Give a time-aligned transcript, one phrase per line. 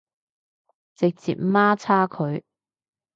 [0.95, 2.41] 直接媽叉佢